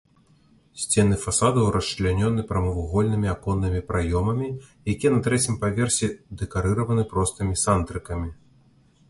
[0.83, 4.49] Сцены фасадаў расчлянёны прамавугольнымі аконнымі праёмамі,
[4.95, 6.11] якія на трэцім паверсе
[6.43, 8.29] дэкарыраваны простымі сандрыкамі.